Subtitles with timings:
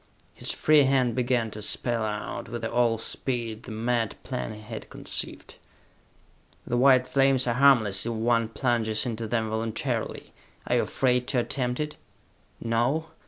[0.33, 4.89] His free hand began to spell out, with all speed, the mad plan he had
[4.89, 5.53] conceived.
[6.65, 10.33] "The white flames are harmless if one plunges into them voluntarily.
[10.65, 11.97] Are you afraid to attempt it?
[12.59, 13.11] No?